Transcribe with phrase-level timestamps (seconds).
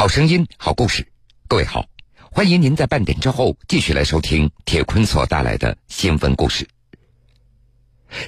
[0.00, 1.06] 好声音，好故事，
[1.46, 1.84] 各位好，
[2.32, 6.66] 欢迎您在半点之后继续来收听铁坤所带来的新闻故事。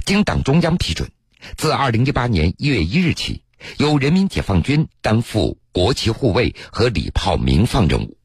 [0.05, 1.11] 经党中央批准，
[1.57, 3.43] 自二零一八年一月一日起，
[3.79, 8.19] 由人民解放军担负国旗护卫和礼炮鸣放任务。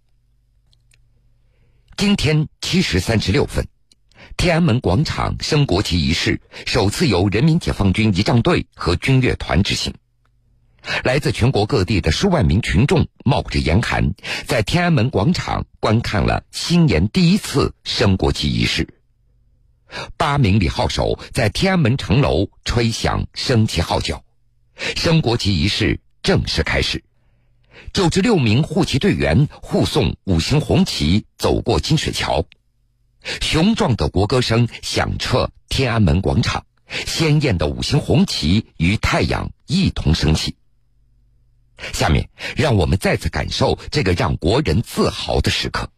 [1.96, 3.66] 今天七时三十六分，
[4.36, 9.94] 天安门广场升国旗仪式首次由人民解放军仪仗队和军乐团执行。
[11.04, 14.14] 来自全国各地的数万名群众冒着严寒，
[14.46, 18.88] 在天安门广场观看了新年第一次升国旗仪式。
[20.18, 24.24] 八名礼号手在天安门城楼吹响升旗号角，
[24.96, 27.04] 升国旗仪式正式开始。
[27.94, 32.46] 九十六名护旗队员护送五星红旗走过金水桥，
[33.42, 36.66] 雄壮的国歌声响彻天安门广场，
[37.06, 40.56] 鲜艳的五星红旗与太阳一同升起。
[41.94, 45.90] 下面，让我们再次感受这个让国人自豪的时刻。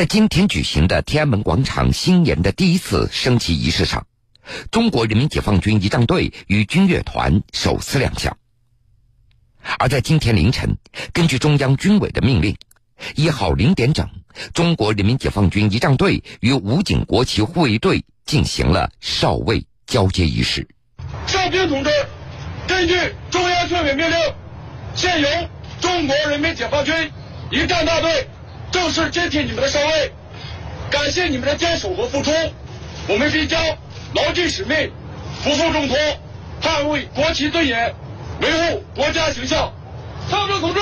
[0.00, 4.06] 在今天举行的天安门广场新年的第一次升旗仪式上，
[4.70, 8.34] 中国人民解放军仪仗队与军乐团首次亮相。
[9.78, 10.78] 而在今天凌晨，
[11.12, 12.56] 根据中央军委的命令，
[13.14, 14.08] 一号零点整，
[14.54, 20.66] 中国人民解放军仪仗队与武警国旗护卫队进行了哨位交接仪式。
[21.26, 21.90] 哨兵同志，
[22.66, 22.94] 根据
[23.30, 24.16] 中央军委命令，
[24.94, 25.28] 现由
[25.82, 26.94] 中国人民解放军
[27.50, 28.26] 仪仗大队。
[28.70, 30.12] 正式接替你们的哨位，
[30.90, 32.30] 感谢你们的坚守和付出，
[33.08, 33.60] 我们必将
[34.14, 34.90] 牢记使命，
[35.42, 35.96] 不负重托，
[36.62, 37.94] 捍卫国旗尊严，
[38.40, 39.72] 维护国家形象。
[40.28, 40.80] 参谋同志，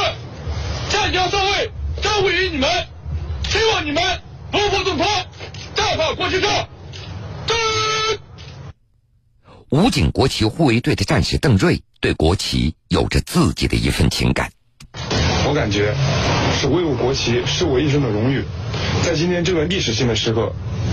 [0.91, 1.71] 湛江哨位
[2.03, 2.69] 交付于你们，
[3.49, 4.03] 希望你们
[4.51, 5.07] 不负重托，
[5.75, 6.69] 战好国旗战。
[9.71, 14.51] 武警国旗护卫队的战士邓瑞对国旗有着自己的一份情感。
[15.49, 15.95] 我感觉。
[16.61, 18.45] 是维护国旗，是我一生的荣誉。
[19.03, 20.53] 在今天这个历史性的时刻，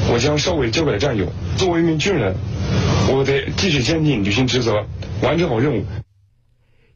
[0.10, 1.30] 我将哨位交给战友。
[1.57, 2.36] 作为一名军人，
[3.10, 4.86] 我得继续坚定履行职责，
[5.22, 5.84] 完成好任务。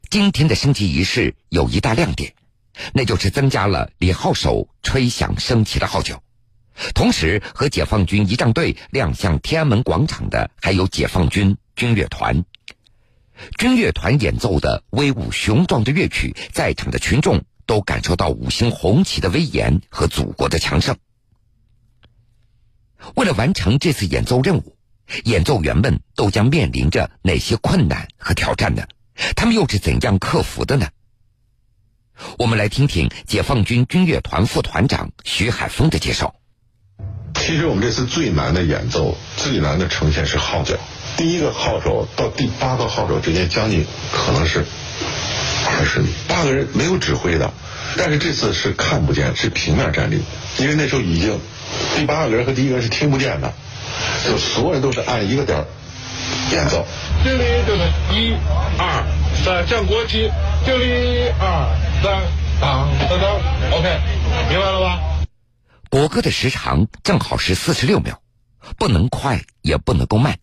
[0.08, 2.32] 今天的升旗仪式有一大亮点，
[2.94, 6.22] 那就是增加了礼号手吹响升旗的号角。
[6.94, 12.42] 同时，和解放军仪仗队亮相天安门广场的还有解放军军乐团。
[13.58, 17.42] 军乐团演奏的威武雄壮的乐曲，在场的群众。
[17.70, 20.96] 都感受到五星红旗的威严和祖国的强盛。
[23.14, 24.76] 为了完成这次演奏任务，
[25.22, 28.82] 演奏员们都将面临着哪些困难和挑战呢？
[29.36, 30.88] 他们又是怎样克服的呢？
[32.38, 36.34] 我们来听听解放军军乐团副团长徐海峰的介绍。
[37.36, 40.76] 其实我们这次最难的演奏、最难的呈现是号角。
[41.16, 44.66] 第一个号手到第八个号手之间，将近可能是
[45.80, 47.50] 二十米，八个人没有指挥的，
[47.96, 50.22] 但是这次是看不见，是平面站立，
[50.58, 51.40] 因为那时候已经
[51.96, 53.50] 第八个人和第一个人是听不见的，
[54.26, 55.64] 就所有人都是按一个点
[56.52, 56.86] 演奏。
[57.24, 57.82] 敬礼，就是
[58.12, 58.34] 一、
[58.76, 59.02] 二、
[59.42, 60.30] 三，降国旗
[60.66, 62.20] 敬礼，二、三，
[62.60, 63.30] 当当当
[63.72, 64.00] ，OK，
[64.50, 65.00] 明白了吧？
[65.88, 68.20] 国歌的时长正好是四十六秒，
[68.76, 70.36] 不能快，也不能够慢。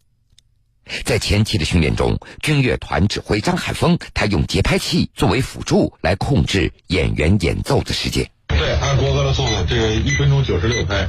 [1.04, 8.30] 在前期的训练中，军乐团指挥张海峰，他用节拍器作为辅助来控制演员演奏的时间。
[8.48, 11.08] 对，按国歌的速度，这个一分钟九十六拍，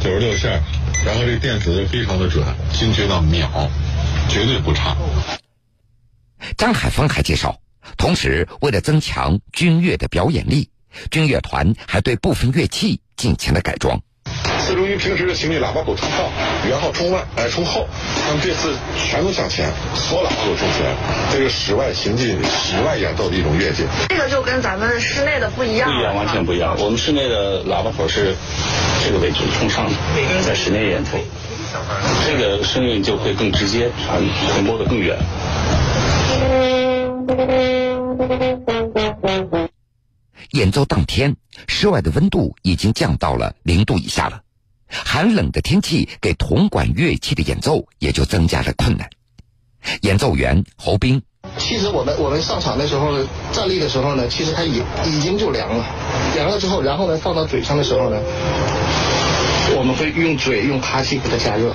[0.00, 0.48] 九十六下，
[1.04, 3.70] 然后这电子非常的准，精确到秒，
[4.28, 4.96] 绝对不差。
[6.56, 7.60] 张海峰还介绍，
[7.96, 10.70] 同时为了增强军乐的表演力，
[11.10, 14.02] 军乐团还对部分乐器进行了改装。
[14.66, 16.18] 四周于平时的行李喇叭口冲上，
[16.70, 17.86] 然后冲外，哎冲后，
[18.28, 20.94] 那么这次全都向前，所有喇叭口冲前，
[21.32, 23.84] 这个室外行进、室外演奏的一种乐器。
[24.08, 26.76] 这个就跟咱们室内的不一样，不一样，完全不一样。
[26.78, 28.34] 我们室内的喇叭口是
[29.04, 29.92] 这个位置冲上的，
[30.42, 31.18] 在室内演奏，
[32.26, 35.18] 这个声音就会更直接，传传播的更远。
[40.52, 41.34] 演奏当天，
[41.66, 44.42] 室外的温度已经降到了零度以下了。
[44.92, 49.08] 寒冷的天气给铜管乐器的演奏也就增加了困难。
[50.02, 51.22] 演奏员侯斌，
[51.58, 55.84] 其实我们我们上场的时候站立的时候呢，其实它已已经就凉了，
[56.34, 58.20] 凉了之后，然后呢放到嘴上的时候呢，
[59.76, 61.74] 我们会用嘴用哈气给它加热。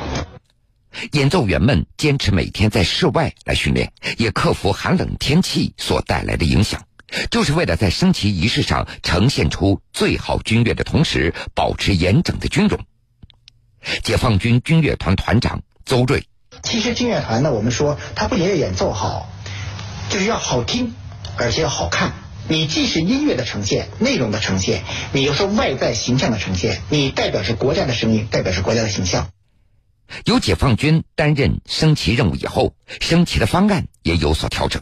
[1.12, 6.82] 演奏员们坚持每天在室外来训练，也克服寒冷天气所带来的影响。
[7.30, 12.80] 就是为了在升旗仪式上呈现出最好军乐的同时，保持严整的军容。
[14.04, 16.28] 解放军军乐团团长邹瑞，
[16.64, 19.30] 其实军乐团呢，我们说它不仅要演奏好，
[20.10, 20.94] 就是要好听，
[21.38, 22.14] 而且要好看。
[22.50, 29.28] 你既是音乐的呈现，内容的呈现，你又是外在形象的呈现，你代表着国家的声音，代表着国家的形象。
[30.24, 34.82] 由解放军担任升旗任务以后，升旗的方案也有所调整。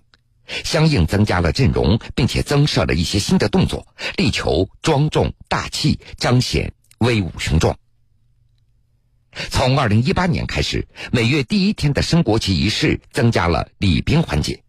[0.64, 7.76] 相应增加了阵容，并且增设了一些新的动作，力求庄重大气，彰显威武雄壮。
[9.50, 14.62] 从二零一八年开始，每月第一天的升国旗仪式增加了礼兵环节。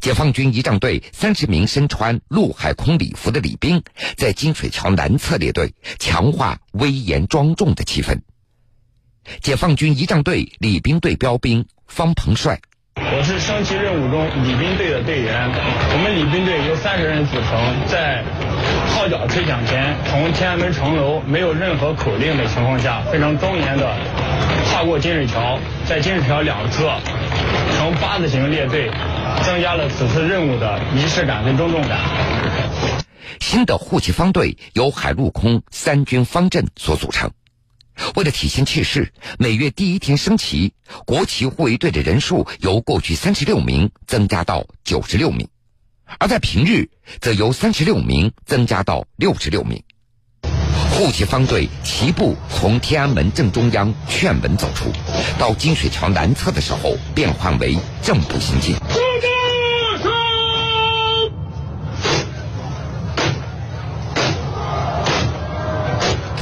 [0.00, 3.82] 解放军仪仗队三十名身穿陆海空礼服的礼兵，
[4.16, 8.20] 在金水桥南侧列队，强化威严庄重的气氛。
[9.40, 12.60] 解放军仪仗队礼兵队标兵方鹏帅。
[13.20, 18.24] 我是升旗任务中礼宾队的队员，我们礼宾队由三十人组成，在
[18.88, 23.94] 号角吹响前，从天安门城楼没有任何口令的情况下，非常庄严的
[24.72, 26.90] 跨过金水桥，在金水桥两侧
[27.76, 28.90] 呈八字形列队，
[29.44, 31.98] 增加了此次任务的仪式感跟庄重感。
[33.38, 37.30] 新的护旗方队由海陆空三军方阵所组成。
[38.14, 40.72] 为了体现气势，每月第一天升旗，
[41.06, 45.48] 国旗护卫队的人数由过去三十六名增加到九十六名，
[46.18, 46.88] 而在平日
[47.20, 49.82] 则由三十六名增加到六十六名。
[50.92, 54.92] 护旗方队齐步从天安门正中央劝门走出，
[55.38, 58.74] 到金水桥南侧的时候变换为正步行进。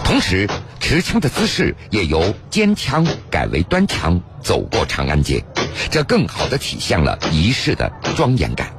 [0.09, 0.49] 同时，
[0.81, 5.45] 持枪的姿势也由肩枪改为端枪，走过长安街，
[5.91, 8.75] 这更好的体现了仪式的庄严感。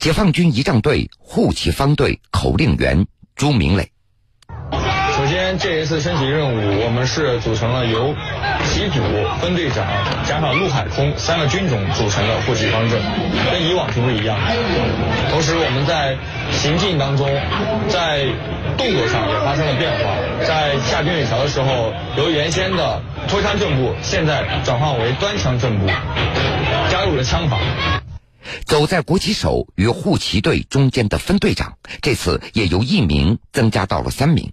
[0.00, 3.92] 解放军仪仗队护旗方队口令员朱明磊。
[5.58, 8.14] 这一次升旗任务，我们是组成了由
[8.64, 9.00] 旗组、
[9.40, 9.86] 分队长
[10.24, 13.00] 加上陆海空三个军种组成的护旗方阵，
[13.50, 14.38] 跟以往是不一样。
[15.30, 16.16] 同时，我们在
[16.50, 17.28] 行进当中，
[17.88, 18.24] 在
[18.76, 20.16] 动作上也发生了变化。
[20.46, 25.86] 在下金水桥的时候，由原先的拖枪正步，现在转换为端枪正步，
[26.90, 27.58] 加入了枪法。
[28.64, 34.52] 走在国旗手与护旗队中间的分队长，这次也由一名增加到了三名。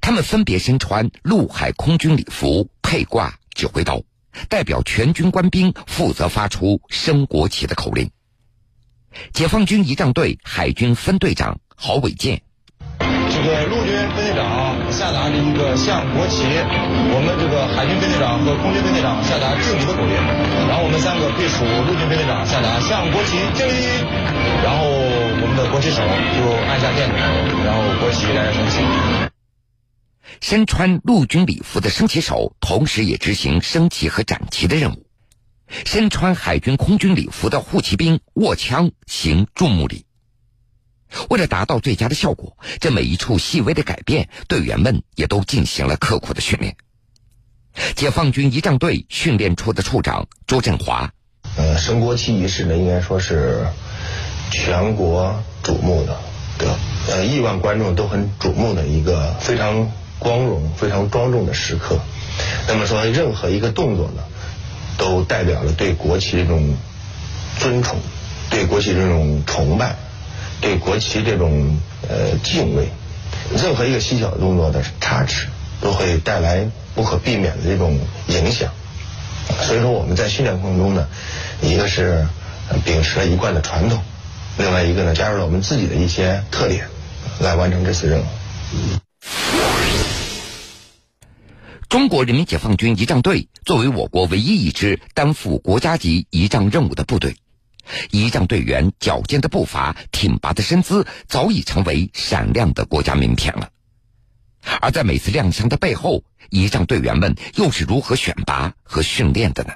[0.00, 4.00] 他们分别身穿陆海空军礼服，佩挂指挥刀，
[4.48, 8.10] 代表全军官兵负责发出升国旗的口令。
[9.32, 12.42] 解放军仪仗队海军分队长郝伟健。
[13.30, 20.14] 这个陆军分队长下达了一个向国旗，我们这个海军分队长和空军分队长下达敬礼的口令，
[20.66, 24.02] 然后我们三个配属陆军分队长下达向国旗敬礼，
[24.64, 27.20] 然后我们的国旗手就按下电钮，
[27.64, 29.27] 然后国旗来升起。
[30.40, 35.06] 身穿陆军礼服的升旗手，同时也执行升旗和展旗的任务。
[35.84, 40.06] 身穿海军空军礼服的护旗兵握枪行注目礼。
[41.30, 46.76] 为了达到最佳的效果，这每一处细微的改变，队员们也都进行了刻苦的训练。
[47.94, 51.12] 解放军仪仗队训练处的处长朱振华，
[51.56, 53.66] 呃，升国旗仪式呢，应该说是
[54.50, 56.18] 全国瞩目的，
[56.58, 56.68] 对
[57.08, 61.98] 呃，亿万观众都很瞩目的一个非常光荣、非常庄重的时刻。
[62.66, 64.22] 那么说，任何一个动作呢，
[64.96, 66.76] 都代表了对国旗这种
[67.58, 67.98] 尊崇，
[68.50, 69.96] 对国旗这种崇拜。
[70.60, 72.88] 对国旗这种呃敬畏，
[73.56, 75.46] 任何一个细小的动作的差池，
[75.80, 77.96] 都会带来不可避免的这种
[78.26, 78.68] 影响。
[79.62, 81.06] 所以说我们在训练过程中呢，
[81.62, 82.26] 一个是
[82.84, 84.02] 秉持了一贯的传统，
[84.56, 86.88] 另外一个呢加入了我们自己的一些特点，
[87.38, 88.24] 来完成这次任务。
[91.88, 97.36] 中国人民解放军仪仗队作为我国唯一一支担负国家级仪仗任务的部队。
[98.10, 103.70] 仪仗队员矫健的步伐、挺拔的身姿，早已成为闪亮的国家名片了。
[104.82, 109.72] 而在每次亮相的背后，仪仗队员们又是如何选拔和训练的呢？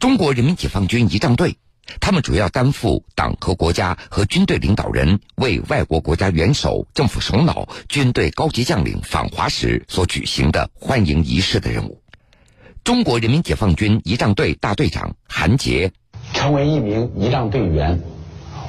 [0.00, 1.58] 中国人民解放军仪仗队，
[1.98, 12.00] 他们主要担负党和国家和军队领导人为外国国家元首、政府首脑、军队高级将领访华时所举行的欢迎仪式的任务。
[12.84, 15.92] 中国人民解放军仪仗队大队长韩杰。
[16.32, 18.00] 成为一名仪仗队员，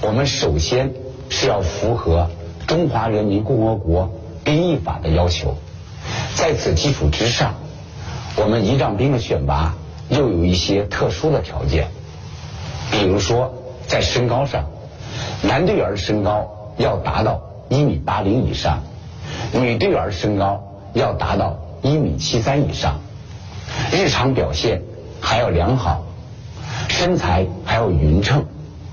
[0.02, 0.94] 我们首先
[1.30, 2.30] 是要符合
[2.68, 4.12] 中华人民共和国
[4.44, 5.58] 兵役法的要求。
[6.36, 7.54] 在此基础之上，
[8.36, 9.76] 我们仪仗兵的选拔
[10.10, 11.92] 又有一些特殊的条件。
[12.92, 13.54] 比如说，
[13.88, 14.66] 在身高上，
[15.42, 18.80] 男队员身高要达到一米八零以上，
[19.54, 20.62] 女队员身高
[20.94, 23.00] 要达到一米七三以上，
[23.92, 24.82] 日常表现
[25.20, 26.04] 还要良好。
[26.88, 28.46] 身材还要匀称，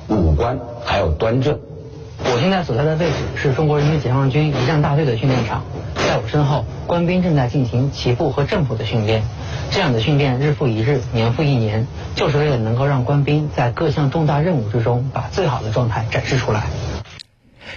[0.09, 1.59] 五官还要端正。
[2.21, 9.23] 我现在所在的位置是中国人民解放军仪仗大队的训练场，在我身后，官兵正在进行齐步和正步的训练。
[9.71, 16.67] 这样的训练日复一日，年复一年，就是为了能够让官兵在各项重大任务之中把最好的状态展示出来。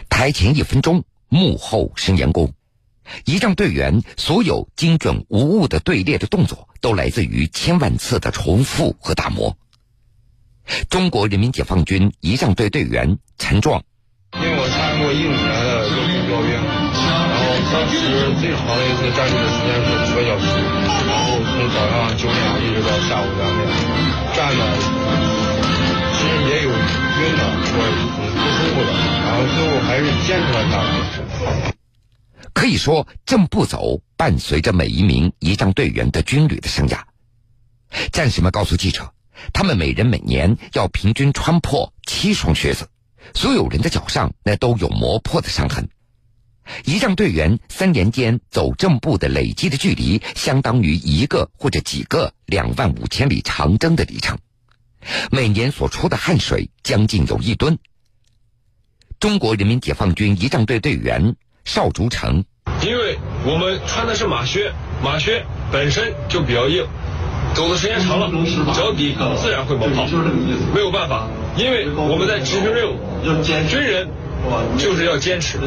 [0.09, 2.51] 台前一分钟，幕后生严工。
[3.25, 9.55] 仪仗队员所有精准无误的队列的动作，都来自于千万次的重复和打磨。
[10.89, 13.83] 中国人民解放军仪仗队队员陈壮，
[15.13, 17.95] 一五年的游击标兵，然后当时
[18.39, 20.45] 最长的一次站立的时间是十个小时，
[21.07, 23.67] 然后从早上九点一直到下午两点，
[24.33, 24.61] 站的
[26.15, 28.89] 其实也有晕的或者很不舒服的，
[29.25, 31.73] 然后最后还是坚持了下来。
[32.53, 36.97] 可以说，正步走伴随着每一名仪仗队员的军旅的生涯。
[38.11, 39.11] 战士们告诉记者。
[39.53, 42.87] 他们每人每年要平均穿破七双靴子，
[43.33, 45.87] 所有人的脚上那都有磨破的伤痕。
[46.85, 54.37] 仪仗队员三年间走正步的累积的距离，相当于一个或者几个两万五千里长征的里程，
[55.31, 57.77] 每年所出的汗水将近有一吨。
[59.19, 61.35] 中国人民解放军仪仗队队员
[61.65, 62.45] 邵竹成，
[62.83, 64.71] 因为我们穿的是马靴，
[65.03, 66.85] 马靴本身就比较硬。
[67.53, 68.29] 走的时间长了，
[68.73, 70.05] 脚底自然会磨泡，
[70.73, 71.27] 没有办法，
[71.57, 72.99] 因为我们在执行任务，
[73.67, 74.07] 军人
[74.77, 75.59] 就是要坚持。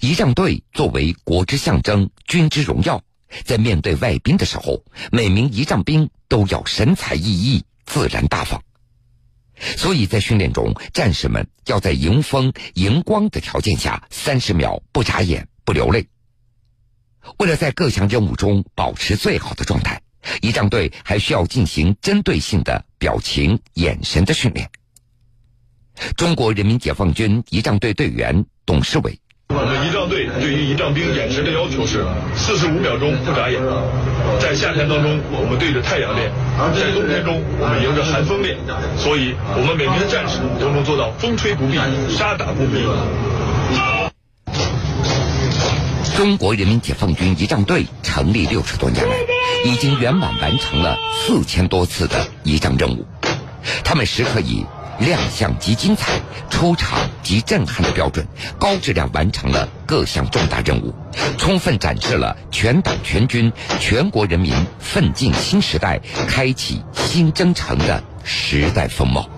[0.00, 3.02] 仪仗队作为国之象征、军之荣耀，
[3.44, 8.62] 在面对外宾的时候，每名仪仗兵都要神采奕奕、自然大方。
[9.58, 16.06] 所以在训练中，战士们要在迎风迎光的条件下，三十秒不眨眼、不流泪。
[17.38, 20.00] 为了在各项任务中保持最好的状态，
[20.40, 24.68] 仪仗队还需要进行针对性的表情、眼神的训练。
[26.16, 29.18] 中国人民解放军仪仗队队员董事伟：
[29.48, 32.04] 我们仪仗队对于仪仗兵眼神的要求是
[32.34, 33.60] 四十五秒钟不眨眼。
[34.40, 36.28] 在夏天当中，我们对着太阳练；
[36.74, 38.58] 在冬天中，我们迎着寒风练。
[38.98, 41.78] 所以，我们每名战士都能做到风吹不避、
[42.10, 42.82] 沙打不迷。
[46.16, 49.14] 中国人民解放军仪仗队成立六十多年来，
[49.66, 53.06] 已经圆满完成了四千多次的仪仗任务。
[53.84, 54.64] 他们时刻以
[54.98, 56.18] 亮相及精彩、
[56.48, 58.26] 出场及震撼的标准，
[58.58, 60.94] 高质量完成了各项重大任务，
[61.36, 69.28] 充分展示了全党全军、全国人民奋进新时代、开启新征程的时代风貌。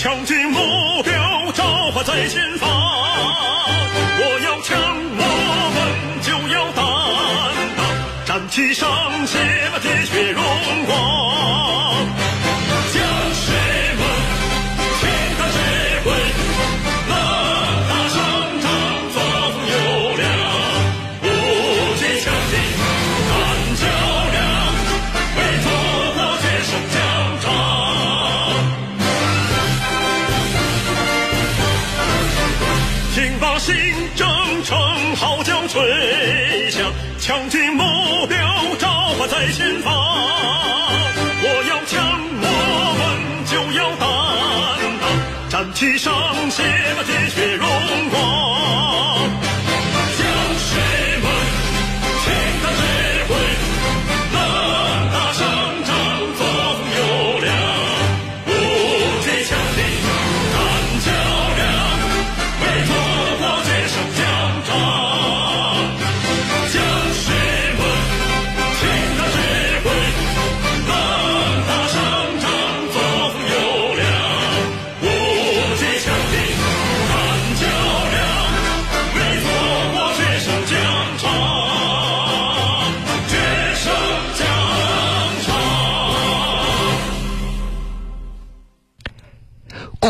[0.00, 1.12] 强军目标
[1.54, 4.78] 召唤在前方，我要强，
[5.18, 5.22] 我
[5.74, 5.76] 们
[6.22, 6.80] 就要担
[7.76, 7.84] 当，
[8.24, 8.97] 战旗上。
[37.28, 37.67] 枪击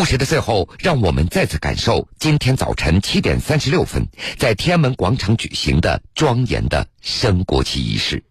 [0.09, 4.03] 时的最后，让我们再次感受今天早晨七点三十六分，
[4.39, 8.25] 在天安门广场举行的庄严的升国旗仪式。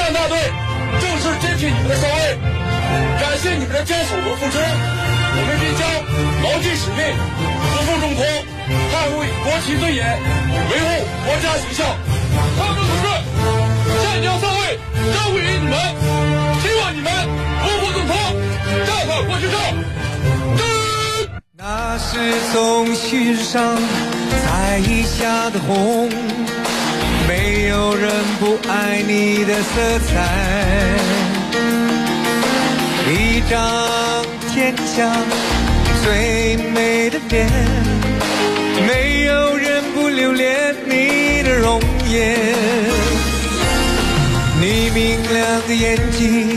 [0.00, 0.34] 战大队
[0.98, 2.38] 正式接替你们的上位，
[3.20, 5.84] 感谢你们的坚守和付出，我们必将
[6.40, 7.04] 牢记使命，
[7.60, 8.24] 不负重托，
[8.88, 10.00] 捍卫国旗尊严，
[10.70, 10.88] 维护
[11.26, 11.84] 国家形象。
[12.56, 13.06] 同志们，
[14.02, 14.80] 湛江位
[15.12, 15.76] 交予你们，
[16.62, 17.12] 希望你们
[17.60, 18.10] 不负重托，
[18.86, 19.54] 战放国之盛。
[21.58, 22.08] 那是
[22.54, 26.08] 从心上采下的红。
[27.30, 30.12] 没有人不爱你的色彩，
[33.08, 35.08] 一张坚强
[36.02, 37.48] 最美的脸，
[38.84, 42.36] 没有人不留恋你的容颜，
[44.60, 46.49] 你明亮的眼睛。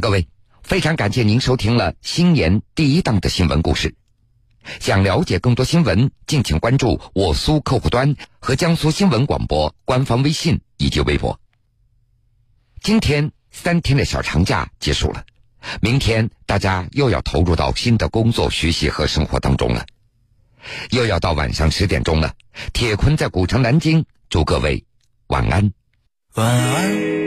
[0.00, 0.28] 各位，
[0.62, 3.94] 非常感谢您收听了新年第一档的新闻故事。
[4.80, 11.40] 想了解更多新闻，敬请关注我苏客户端和江苏新闻广播官方微信以及微博。
[12.82, 15.24] 今天三天的小长假结束了，
[15.80, 19.86] 明天大家又要投入到新的工作、学习和生活当中了。
[20.90, 22.34] 又要到晚上十点钟了，
[22.72, 24.84] 铁坤在古城南京，祝各位
[25.28, 25.72] 晚安。
[26.34, 27.18] 晚安。